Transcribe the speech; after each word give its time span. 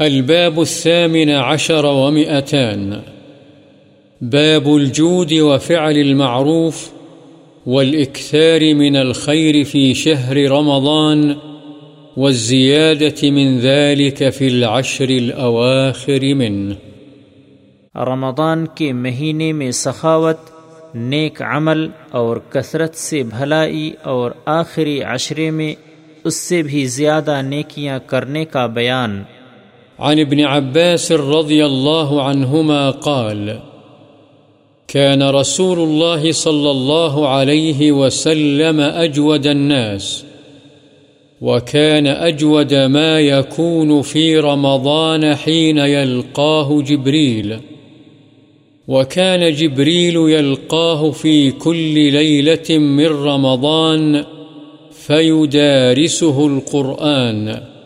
الباب 0.00 0.58
الثامن 0.58 1.30
عشر 1.30 1.84
ومئتان. 1.84 2.92
باب 4.20 4.68
الجود 4.68 5.32
وفعل 5.32 5.96
المعروف 5.96 6.90
والإكثار 7.66 8.74
من 8.74 8.96
الخير 8.96 9.64
في 9.64 9.94
شهر 9.94 10.36
رمضان 10.36 11.32
والزيادة 12.16 13.30
من 13.30 13.58
ذلك 13.58 14.32
في 14.32 14.48
العشر 14.48 15.08
الأواخر 15.08 16.34
منه. 16.34 16.72
رمضان 17.94 18.66
کے 18.74 18.92
مہینے 18.92 19.52
میں 19.52 19.70
سخاوت، 19.70 20.38
نیک 20.94 21.42
عمل 21.42 21.86
اور 22.10 22.36
کثرت 22.36 22.94
سے 22.94 23.22
بھلائی 23.22 23.92
اور 24.02 24.30
آخری 24.46 25.02
عشرے 25.02 25.50
میں 25.50 25.74
اس 26.24 26.34
سے 26.34 26.62
بھی 26.62 26.86
زیادہ 26.86 27.42
نیکیاں 27.42 27.98
کرنے 28.06 28.44
کا 28.44 28.66
بیان۔ 28.66 29.22
عن 29.98 30.18
ابن 30.18 30.40
عباس 30.40 31.12
رضي 31.12 31.66
الله 31.66 32.22
عنهما 32.22 32.90
قال، 32.90 33.60
كان 34.88 35.22
رسول 35.22 35.78
الله 35.78 36.32
صلى 36.32 36.70
الله 36.70 37.28
عليه 37.28 37.92
وسلم 37.92 38.80
أجود 38.80 39.46
الناس، 39.46 40.24
وكان 41.40 42.06
أجود 42.06 42.74
ما 42.74 43.20
يكون 43.20 44.02
في 44.02 44.38
رمضان 44.38 45.34
حين 45.34 45.78
يلقاه 45.78 46.82
جبريل، 46.82 47.56
وكان 48.88 49.52
جبريل 49.52 50.16
يلقاه 50.16 51.10
في 51.10 51.50
كل 51.50 51.94
ليلة 52.12 52.78
من 52.78 53.06
رمضان 53.06 54.24
فيدارسه 54.92 56.46
القرآن. 56.46 57.77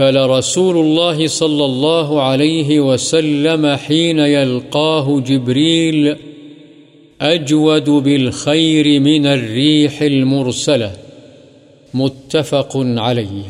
فلرسول 0.00 0.76
الله 0.76 1.26
صلى 1.26 1.64
الله 1.64 2.22
عليه 2.22 2.80
وسلم 2.80 3.76
حين 3.76 4.18
يلقاه 4.18 5.20
جبريل 5.20 6.16
أجود 7.20 7.90
بالخير 7.90 9.00
من 9.00 9.26
الريح 9.26 10.02
المرسلة 10.02 10.92
متفق 11.94 12.76
عليه 12.76 13.42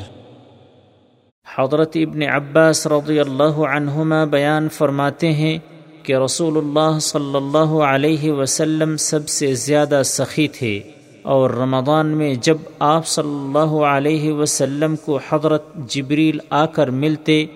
حضرت 1.59 1.97
ابن 1.97 2.23
عباس 2.23 2.87
رضی 2.87 3.21
اللہ 3.21 3.65
عنہما 3.71 4.25
بیان 4.25 4.69
فرماتے 4.69 5.33
ہیں 5.33 5.59
کہ 6.03 6.17
رسول 6.17 6.57
اللہ 6.57 6.99
صلی 6.99 7.37
اللہ 7.37 7.81
علیہ 7.95 8.33
وسلم 8.33 8.97
سب 8.97 9.29
سے 9.29 9.55
زیادہ 9.55 10.03
سخی 10.05 10.49
تھے۔ 10.49 10.81
اور 11.23 11.51
رمضان 11.51 12.07
میں 12.07 12.35
جب 12.35 12.59
آپ 12.79 13.07
صلی 13.07 13.39
اللہ 13.41 13.85
علیہ 13.85 14.33
وسلم 14.33 14.97
کو 14.97 15.19
حضرت 15.31 15.75
جبریل 15.89 16.39
آ 16.51 16.67
کر 16.67 16.91
ملتے 16.91 17.47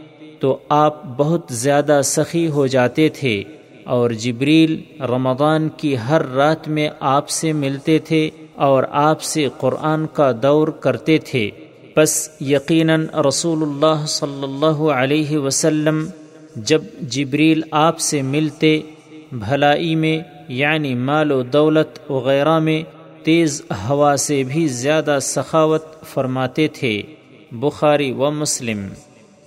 تو 0.40 0.58
آپ 0.68 1.04
بہت 1.16 1.40
زیادہ 1.50 2.00
سخی 2.04 2.48
ہو 2.48 2.66
جاتے 2.66 3.08
تھے 3.08 3.42
اور 3.84 4.10
جبریل 4.10 4.82
رمضان 5.00 5.68
کی 5.68 5.96
ہر 6.08 6.26
رات 6.26 6.68
میں 6.68 6.88
آپ 7.00 7.28
سے 7.28 7.52
ملتے 7.52 7.98
تھے 7.98 8.30
اور 8.54 8.82
آپ 8.90 9.22
سے 9.22 9.48
قرآن 9.60 10.06
کا 10.06 10.32
دور 10.42 10.68
کرتے 10.68 11.18
تھے۔ 11.18 11.50
بس 11.96 12.30
یقیناً 12.40 13.06
رسول 13.28 13.62
اللہ 13.62 14.06
صلی 14.06 14.42
اللہ 14.42 14.82
علیہ 14.92 15.38
وسلم 15.38 16.06
جب 16.56 16.82
جبریل 17.00 17.62
آپ 17.70 17.98
سے 17.98 18.22
ملتے، 18.22 18.80
بھلائی 19.32 19.94
میں 19.94 20.18
یعنی 20.48 20.94
مال 20.94 21.32
و 21.32 21.42
دولت 21.42 22.10
وغیرہ 22.10 22.58
میں 22.58 22.82
تیز 23.24 23.62
ہوا 23.88 24.16
سے 24.16 24.42
بھی 24.42 24.66
زیادہ 24.66 25.18
سخاوت 25.22 25.84
فرماتے 26.04 26.68
تھے، 26.68 27.02
بخاری 27.52 28.12
و 28.12 28.30
مسلم۔ 28.30 28.86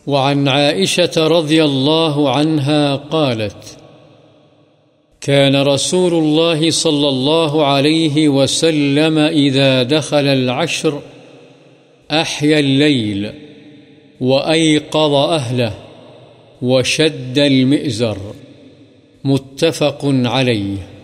وعن 0.07 0.47
عائشة 0.47 1.27
رضي 1.27 1.59
الله 1.59 2.23
عنها 2.27 2.95
قالت، 3.09 3.87
كان 5.21 5.55
رسول 5.55 6.13
الله 6.13 6.69
صلى 6.71 7.07
الله 7.07 7.63
عليه 7.63 8.29
وسلم 8.29 9.19
إذا 9.31 9.83
دخل 9.83 10.27
العشر 10.27 10.91
أحيا 12.11 12.57
الليل 12.57 13.25
وأيقظ 14.21 15.39
أهله 15.39 15.71
وشد 16.61 17.37
المئزر، 17.37 18.31
متفق 19.23 20.05
عليه۔ 20.25 20.96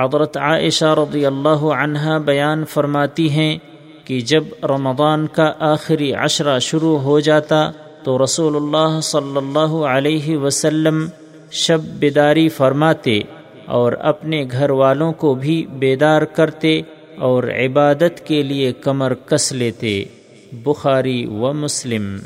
حضرت 0.00 0.36
عائشہ 0.36 0.94
رضی 0.98 1.26
اللہ 1.26 1.64
عنہا 1.74 2.18
بیان 2.18 2.64
فرماتی 2.64 3.30
ہیں 3.30 3.58
کہ 4.04 4.20
جب 4.20 4.44
رمضان 4.64 5.26
کا 5.26 5.52
آخری 5.58 6.12
عشرہ 6.14 6.58
شروع 6.58 6.98
ہو 6.98 7.20
جاتا 7.20 7.70
تو 8.04 8.24
رسول 8.24 8.56
اللہ 8.56 9.00
صلی 9.00 9.36
اللہ 9.36 9.74
علیہ 9.86 10.36
وسلم 10.36 11.06
شب 11.50 11.80
بیداری 11.98 12.48
فرماتے 12.48 13.20
اور 13.66 13.92
اپنے 13.92 14.44
گھر 14.50 14.70
والوں 14.70 15.12
کو 15.12 15.34
بھی 15.34 15.66
بیدار 15.78 16.22
کرتے 16.22 16.80
اور 17.18 17.44
عبادت 17.44 18.26
کے 18.26 18.42
لیے 18.42 18.72
کمر 18.72 19.14
کس 19.14 19.52
لیتے، 19.52 20.04
بخاری 20.52 21.26
و 21.26 21.52
مسلم۔ 21.52 22.16